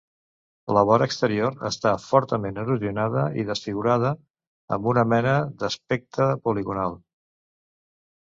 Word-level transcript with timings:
La 0.75 0.81
vora 0.89 1.07
exterior 1.09 1.57
està 1.69 1.91
fortament 2.05 2.55
erosionada 2.61 3.25
i 3.41 3.45
desfigurada, 3.51 4.13
amb 4.77 4.89
una 4.95 5.05
mena 5.13 5.37
d'aspecte 5.59 6.27
poligonal. 6.49 6.97